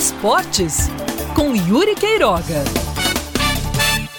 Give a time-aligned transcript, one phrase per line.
[0.00, 0.88] Esportes,
[1.36, 2.64] com Yuri Queiroga.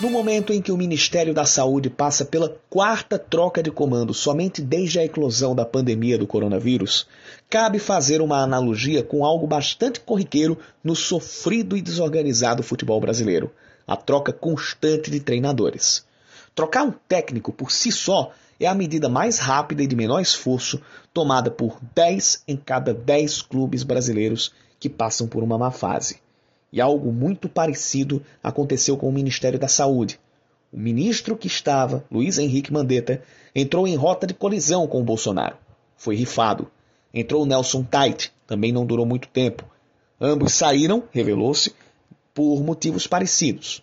[0.00, 4.60] No momento em que o Ministério da Saúde passa pela quarta troca de comando somente
[4.60, 7.06] desde a eclosão da pandemia do coronavírus,
[7.48, 13.48] cabe fazer uma analogia com algo bastante corriqueiro no sofrido e desorganizado futebol brasileiro:
[13.86, 16.04] a troca constante de treinadores.
[16.56, 20.82] Trocar um técnico por si só é a medida mais rápida e de menor esforço
[21.14, 26.16] tomada por 10 em cada 10 clubes brasileiros que passam por uma má fase.
[26.72, 30.20] E algo muito parecido aconteceu com o Ministério da Saúde.
[30.72, 33.22] O ministro que estava, Luiz Henrique Mandetta,
[33.54, 35.56] entrou em rota de colisão com o Bolsonaro.
[35.96, 36.70] Foi rifado.
[37.12, 39.64] Entrou Nelson Tait, também não durou muito tempo.
[40.20, 41.74] Ambos saíram, revelou-se,
[42.34, 43.82] por motivos parecidos.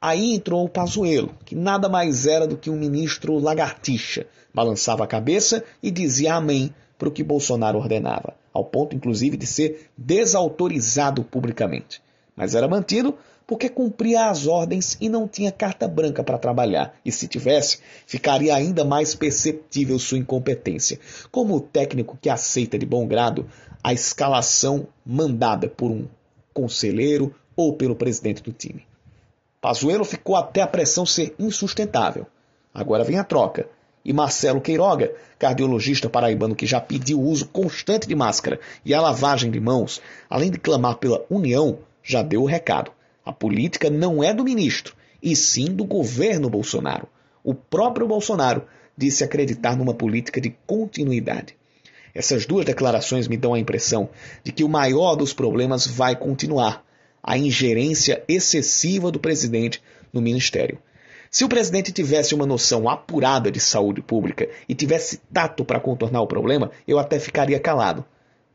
[0.00, 4.26] Aí entrou o Pazuello, que nada mais era do que um ministro lagartixa.
[4.54, 9.46] Balançava a cabeça e dizia amém para o que Bolsonaro ordenava, ao ponto inclusive de
[9.46, 12.00] ser desautorizado publicamente
[12.36, 17.12] mas era mantido porque cumpria as ordens e não tinha carta branca para trabalhar, e
[17.12, 20.98] se tivesse, ficaria ainda mais perceptível sua incompetência,
[21.30, 23.48] como o técnico que aceita de bom grado
[23.84, 26.08] a escalação mandada por um
[26.52, 28.84] conselheiro ou pelo presidente do time.
[29.60, 32.26] Pazuello ficou até a pressão ser insustentável.
[32.74, 33.68] Agora vem a troca.
[34.06, 39.00] E Marcelo Queiroga, cardiologista paraibano que já pediu o uso constante de máscara e a
[39.00, 42.92] lavagem de mãos, além de clamar pela união, já deu o recado.
[43.24, 47.08] A política não é do ministro, e sim do governo Bolsonaro.
[47.42, 48.62] O próprio Bolsonaro
[48.96, 51.56] disse acreditar numa política de continuidade.
[52.14, 54.08] Essas duas declarações me dão a impressão
[54.44, 56.84] de que o maior dos problemas vai continuar:
[57.20, 59.82] a ingerência excessiva do presidente
[60.12, 60.78] no ministério.
[61.30, 66.22] Se o presidente tivesse uma noção apurada de saúde pública e tivesse tato para contornar
[66.22, 68.04] o problema, eu até ficaria calado.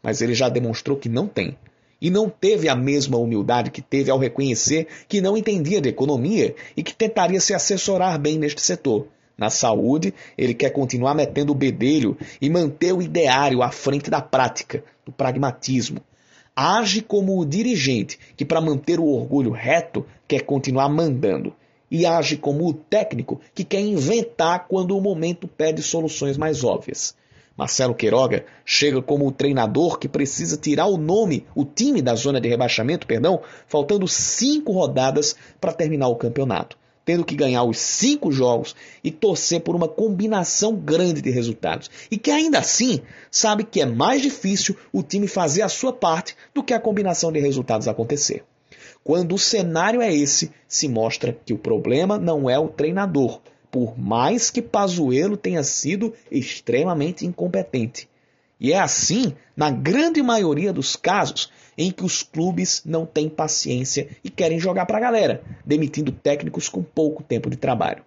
[0.01, 1.57] Mas ele já demonstrou que não tem
[2.01, 6.55] e não teve a mesma humildade que teve ao reconhecer que não entendia de economia
[6.75, 9.07] e que tentaria se assessorar bem neste setor.
[9.37, 14.21] Na saúde, ele quer continuar metendo o bedelho e manter o ideário à frente da
[14.21, 16.01] prática, do pragmatismo.
[16.55, 21.55] Age como o dirigente que, para manter o orgulho reto, quer continuar mandando.
[21.91, 27.13] E age como o técnico que quer inventar quando o momento pede soluções mais óbvias.
[27.57, 32.39] Marcelo Queiroga chega como o treinador que precisa tirar o nome, o time da zona
[32.39, 38.31] de rebaixamento, perdão, faltando cinco rodadas para terminar o campeonato, tendo que ganhar os cinco
[38.31, 41.91] jogos e torcer por uma combinação grande de resultados.
[42.09, 46.35] E que ainda assim sabe que é mais difícil o time fazer a sua parte
[46.53, 48.43] do que a combinação de resultados acontecer.
[49.03, 53.41] Quando o cenário é esse, se mostra que o problema não é o treinador,
[53.71, 58.07] por mais que Pazuello tenha sido extremamente incompetente.
[58.59, 64.07] E é assim na grande maioria dos casos em que os clubes não têm paciência
[64.23, 68.03] e querem jogar para a galera, demitindo técnicos com pouco tempo de trabalho.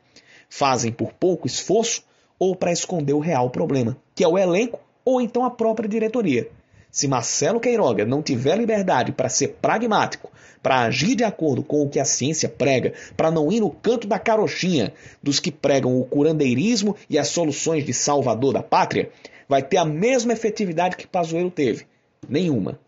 [0.49, 2.05] Fazem por pouco esforço
[2.39, 6.49] ou para esconder o real problema, que é o elenco ou então a própria diretoria.
[6.95, 10.31] Se Marcelo Queiroga não tiver liberdade para ser pragmático,
[10.63, 14.07] para agir de acordo com o que a ciência prega, para não ir no canto
[14.07, 19.11] da carochinha dos que pregam o curandeirismo e as soluções de salvador da pátria,
[19.49, 21.85] vai ter a mesma efetividade que Pazuello teve.
[22.29, 22.79] Nenhuma.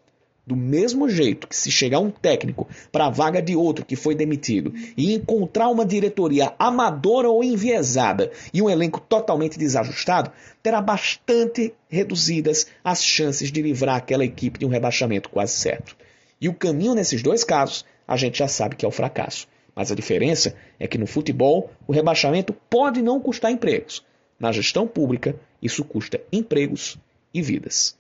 [0.47, 4.15] Do mesmo jeito que se chegar um técnico para a vaga de outro que foi
[4.15, 10.31] demitido e encontrar uma diretoria amadora ou enviesada e um elenco totalmente desajustado,
[10.63, 15.97] terá bastante reduzidas as chances de livrar aquela equipe de um rebaixamento quase certo.
[16.41, 19.49] E o caminho nesses dois casos, a gente já sabe que é o fracasso.
[19.75, 24.05] Mas a diferença é que no futebol, o rebaixamento pode não custar empregos.
[24.39, 26.97] Na gestão pública, isso custa empregos
[27.35, 27.99] e vidas.